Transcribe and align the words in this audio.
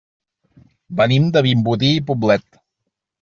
Venim 1.01 1.27
de 1.35 1.43
Vimbodí 1.47 1.91
i 1.99 2.03
Poblet. 2.09 2.49